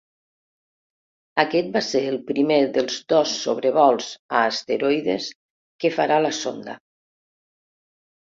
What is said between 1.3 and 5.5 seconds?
Aquest va ser el primer dels dos sobrevols a asteroides